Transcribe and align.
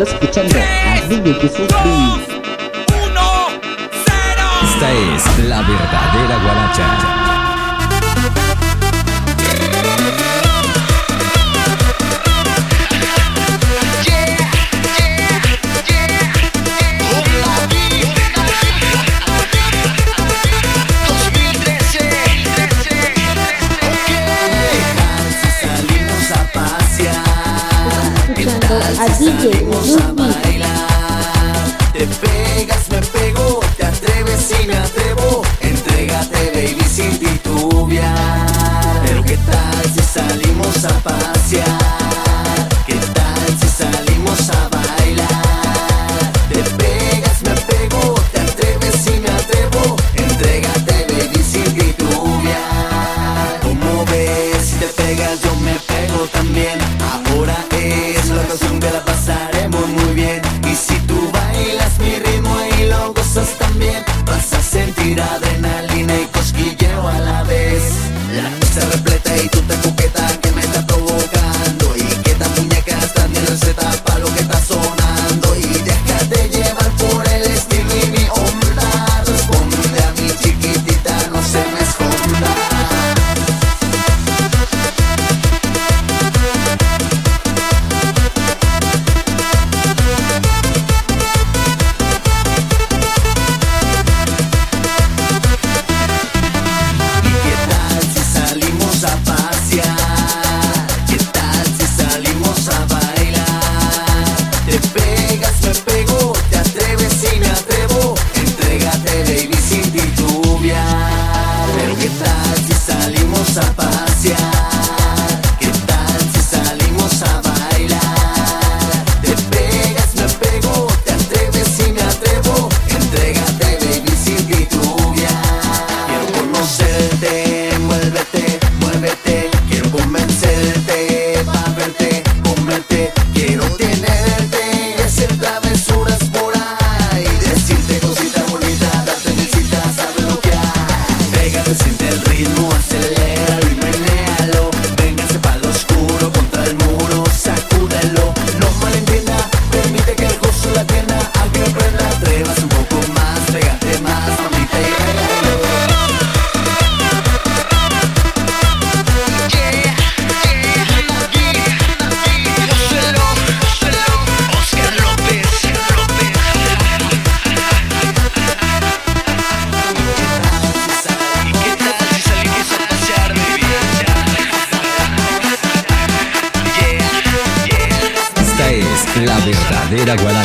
Estás 0.00 0.14
escuchando 0.14 0.54
Niño 1.10 1.34
Jesús 1.42 1.68
Esta 4.62 4.92
es 4.92 5.38
la 5.46 5.60
verdadera 5.60 6.38
guaracha. 6.42 7.39
Salimos 29.38 29.96
a 30.02 30.12
bailar. 30.12 31.78
Te 31.92 32.06
pegas, 32.06 32.90
me 32.90 33.00
pego, 33.00 33.60
te 33.76 33.86
atreves 33.86 34.50
y 34.60 34.66
me 34.66 34.76
atrevo. 34.76 35.42
Entrégate, 35.60 36.50
baby, 36.52 36.84
sin 36.84 37.18
ti 37.18 37.39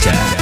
Podcast. 0.00 0.39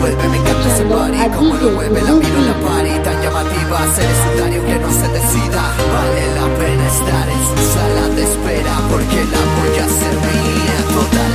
vuelve, 0.00 0.28
me 0.28 0.36
encanta 0.38 0.74
ese 0.74 0.84
party 0.84 1.18
Como 1.36 1.54
lo 1.54 1.70
mueve, 1.72 2.02
la 2.02 2.12
miro 2.12 2.38
en 2.38 2.46
la 2.46 2.54
party 2.66 2.94
Tan 3.04 3.22
llamativa, 3.22 3.78
ser 3.94 4.08
necesario 4.08 4.66
que 4.66 4.78
no 4.78 4.90
se 4.90 5.08
decida 5.08 5.62
Vale 5.92 6.24
la 6.38 6.46
pena 6.58 6.86
estar 6.88 7.28
en 7.28 7.42
su 7.48 7.56
sala 7.74 8.04
de 8.16 8.22
espera 8.22 8.74
Porque 8.90 9.18
la 9.32 9.42
voy 9.56 9.78
a 9.78 9.84
hacer 9.84 10.14
mía 10.26 10.78
total 10.94 11.29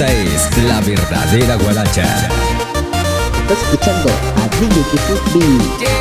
Esta 0.00 0.12
es 0.14 0.64
la 0.64 0.80
verdadera 0.80 1.56
guaracha. 1.56 2.04
Estás 3.42 3.58
escuchando 3.64 4.08
a 4.08 4.48
DJ 4.58 4.82
Kifut 4.90 5.99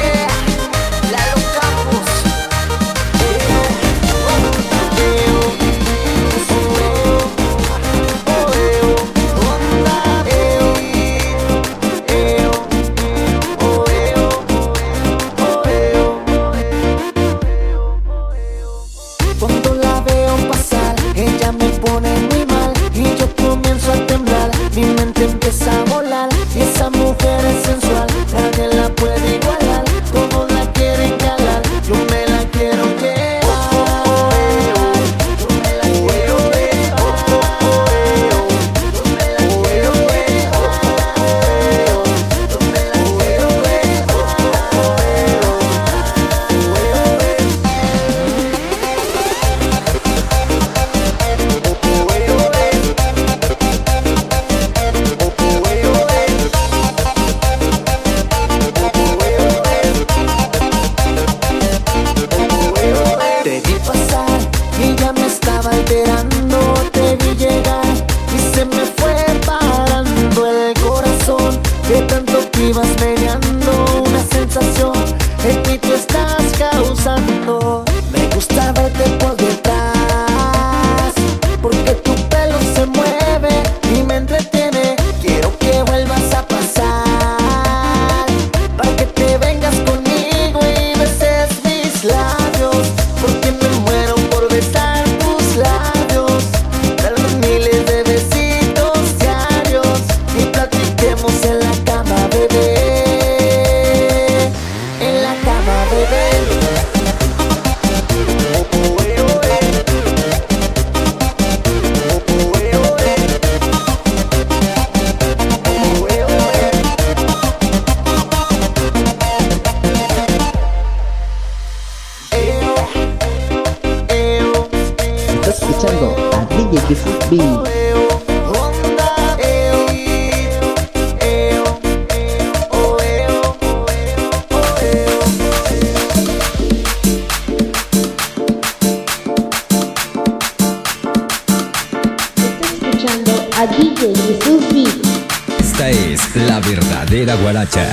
Guaracha. 147.49 147.88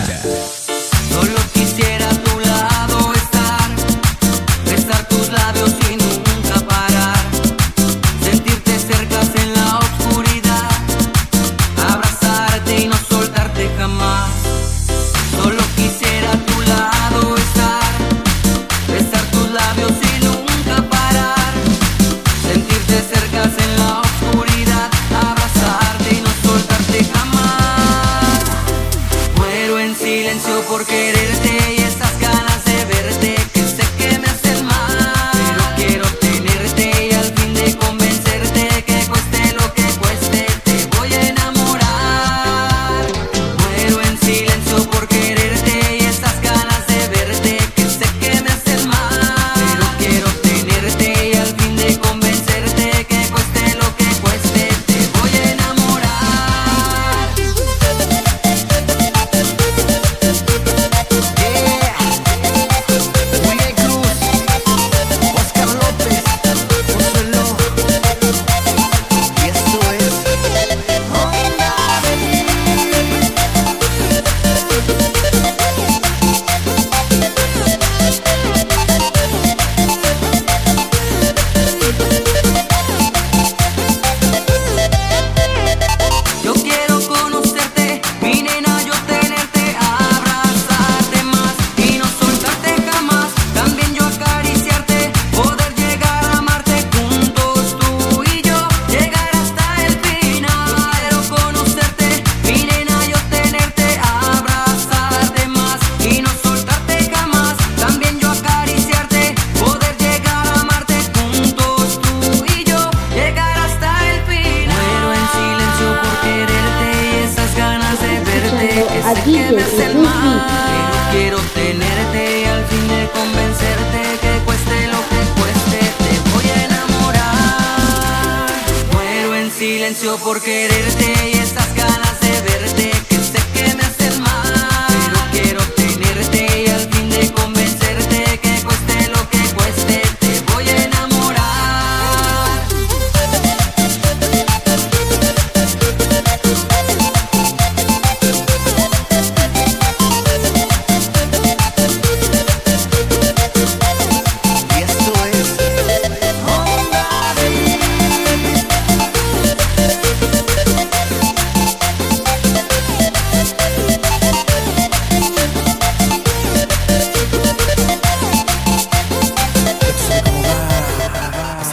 silencio 129.67 130.17
por 130.19 130.41
quererte 130.41 131.31
y 131.35 131.39
estas 131.39 131.75
ganas 131.75 132.21
de 132.21 132.41
verte. 132.43 132.75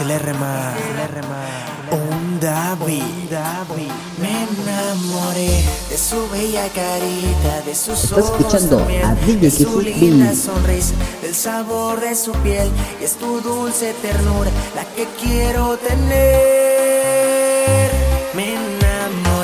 Clerma, 0.04 0.74
un 1.90 2.38
David. 2.38 3.02
Me 4.20 4.28
enamoré 4.28 5.64
de 5.88 5.96
su 5.96 6.28
bella 6.28 6.68
carita, 6.68 7.62
de 7.64 7.74
sus 7.74 8.12
ojos 8.12 8.24
escuchando 8.26 8.76
también, 8.76 9.02
a 9.02 9.14
de 9.14 9.50
su 9.50 9.80
linda 9.80 10.34
sonrisa, 10.34 10.92
del 11.22 11.34
sabor 11.34 12.00
de 12.00 12.14
su 12.14 12.32
piel 12.32 12.70
y 13.00 13.04
es 13.04 13.16
tu 13.16 13.40
dulce 13.40 13.94
ternura 14.02 14.50
la 14.74 14.84
que 14.94 15.08
quiero 15.18 15.78
tener. 15.78 16.12
Me 18.34 18.56
enamoré 18.56 19.43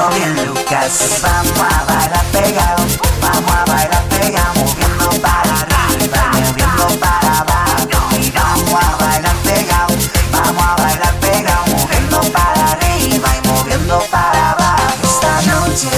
Lucas 0.00 1.20
vamos 1.20 1.60
a 1.60 1.84
bailar 1.84 2.24
pegado, 2.32 2.82
vamos 3.20 3.52
a 3.52 3.64
bailar 3.66 4.02
pegado, 4.08 4.54
moviendo 4.54 5.10
para 5.20 5.60
arriba 5.60 6.20
y 6.32 6.40
moviendo 6.40 6.86
para 6.98 7.40
abajo. 7.40 7.86
Vamos 8.32 8.74
a 8.82 8.96
bailar 8.96 9.36
pegado, 9.44 9.94
vamos 10.32 10.64
a 10.64 10.76
bailar 10.82 11.14
pegado, 11.20 11.66
moviendo 11.66 12.20
para 12.32 12.70
arriba 12.70 13.28
y 13.36 13.46
moviendo 13.46 13.98
para 14.10 14.52
abajo. 14.52 15.04
Esta 15.04 15.42
noche 15.52 15.90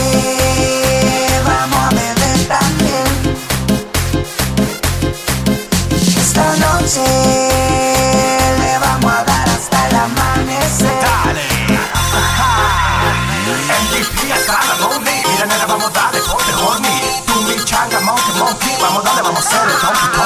vamos 1.47 1.79
a 1.79 1.91
beber 1.95 2.49
también. 2.49 3.07
Esta 6.19 6.57
noche. 6.57 7.52
Vamos 19.43 19.51
dale, 19.51 19.73
vamos 19.83 20.22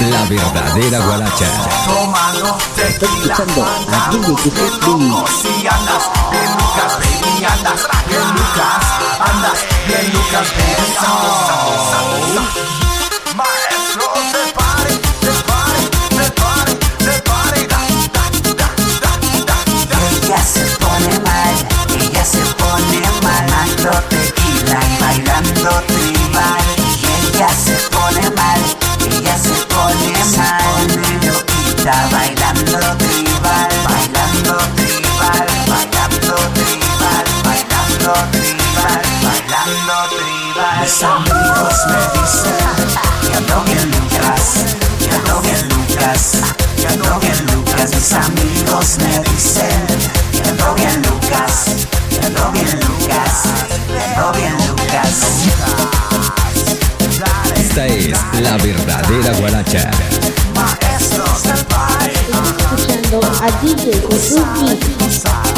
la 0.00 0.24
verdadera 0.24 0.98
guaracha. 1.00 1.46
tomando 1.86 2.56
tequila, 2.76 3.34
escuchando 3.34 3.64
a 3.64 4.10
DJ 4.10 4.50
Jesús 4.50 4.82
Billy. 4.84 5.62
y 5.62 5.66
andas 5.66 6.04
bien 6.30 6.50
Lucas, 6.58 6.92
baby, 6.98 7.44
andas 7.44 7.88
bien 8.06 8.28
Lucas, 8.34 8.84
andas 9.20 9.58
bien 9.86 10.06
Lucas, 10.12 10.48
baby. 10.56 10.94
Maestros 13.36 14.32
del 14.32 14.52
party, 14.54 14.94
del 15.20 15.40
party, 15.44 15.84
del 16.16 16.32
party, 16.32 16.72
del 17.04 17.20
party, 17.22 17.62
da, 17.66 17.80
da, 18.12 18.26
da, 18.54 18.68
da, 19.00 19.12
da, 19.40 19.46
da. 19.46 19.96
Ella 20.10 20.40
se 20.42 20.64
pone 20.76 21.14
mal, 21.20 21.54
ella 22.00 22.24
se 22.24 22.42
pone 22.54 23.00
mal, 23.22 23.44
dando 23.50 23.92
tequila 24.08 24.78
y 24.86 25.02
bailando 25.02 25.70
tribal. 25.86 26.77
Mis 40.88 41.02
amigos 41.02 41.86
me 41.86 42.18
dicen 42.18 42.56
que 43.20 43.36
ando 43.36 43.62
bien 43.64 43.90
Lucas, 43.90 44.74
que 44.98 45.10
ando 45.14 45.42
bien 45.42 45.68
Lucas, 45.68 46.32
que 46.78 46.86
ando 46.86 47.20
bien 47.20 47.46
Lucas. 47.52 47.90
Mis 47.94 48.12
amigos 48.14 48.96
me 49.00 49.18
dicen 49.30 49.86
que 50.32 50.48
ando 50.48 50.74
bien 50.76 51.02
Lucas, 51.02 51.86
que 52.08 52.26
ando 52.26 52.50
bien 52.52 52.80
Lucas, 52.80 53.42
que 53.86 54.02
ando 54.02 54.32
bien 54.32 54.56
Lucas. 54.66 55.14
Esta 57.54 57.86
es 57.86 58.18
la 58.40 58.56
verdadera 58.56 59.34
guaracha. 59.40 59.90
Maestros 60.54 61.42
del 61.42 61.66
party. 61.66 62.10
escuchando 62.58 63.20
a 63.42 63.50
DJ 63.60 63.92
Jesús 64.10 65.57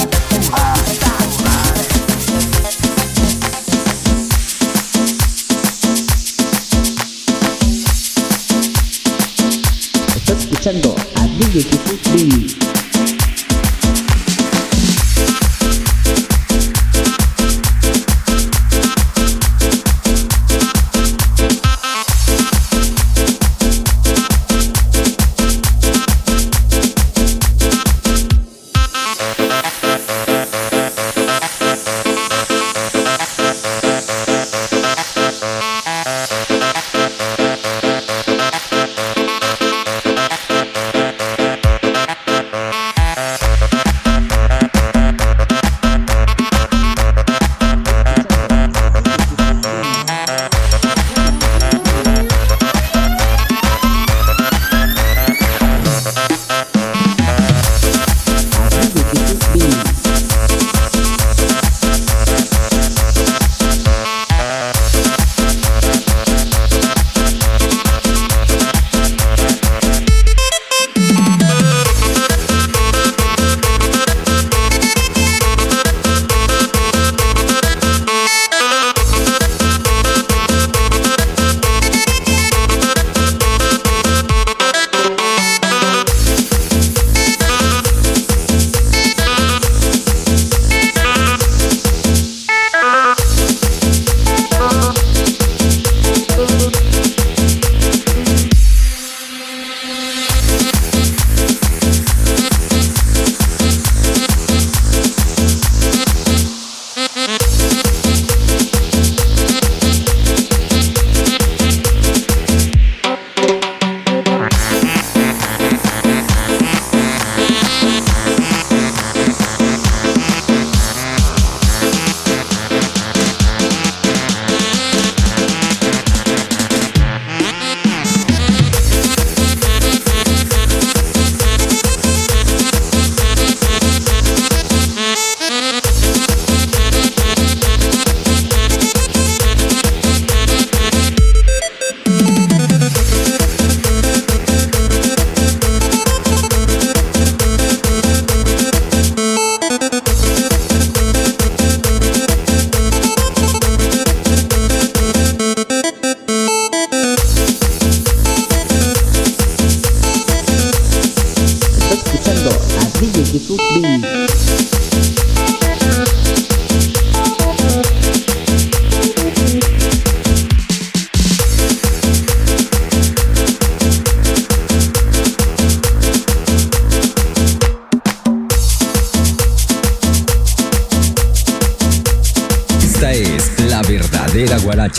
escuchando 10.70 10.94
a 11.16 11.26
DJ 11.26 11.79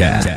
verdadera 0.01 0.30